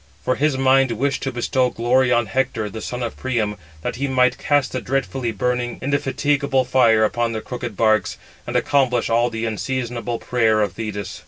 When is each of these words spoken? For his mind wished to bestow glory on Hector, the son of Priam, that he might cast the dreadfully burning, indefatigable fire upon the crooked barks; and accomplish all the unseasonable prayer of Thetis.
For 0.25 0.33
his 0.33 0.57
mind 0.57 0.93
wished 0.93 1.21
to 1.21 1.31
bestow 1.31 1.69
glory 1.69 2.11
on 2.11 2.25
Hector, 2.25 2.71
the 2.71 2.81
son 2.81 3.03
of 3.03 3.15
Priam, 3.15 3.55
that 3.83 3.97
he 3.97 4.07
might 4.07 4.39
cast 4.39 4.71
the 4.71 4.81
dreadfully 4.81 5.31
burning, 5.31 5.77
indefatigable 5.79 6.65
fire 6.65 7.03
upon 7.03 7.33
the 7.33 7.41
crooked 7.41 7.77
barks; 7.77 8.17
and 8.47 8.55
accomplish 8.55 9.11
all 9.11 9.29
the 9.29 9.45
unseasonable 9.45 10.17
prayer 10.17 10.61
of 10.61 10.73
Thetis. 10.73 11.19